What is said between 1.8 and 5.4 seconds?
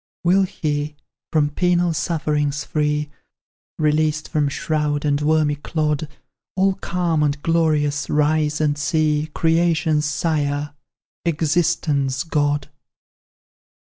sufferings free, Released from shroud and